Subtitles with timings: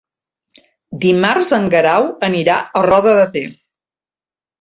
[1.03, 3.45] Dimarts en Guerau anirà a Roda de Ter.